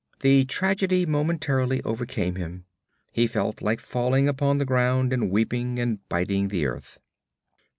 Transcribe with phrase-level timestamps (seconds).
[0.21, 2.65] The tragedy momentarily overcame him.
[3.11, 6.97] He felt like falling upon the ground and weeping and biting the earth.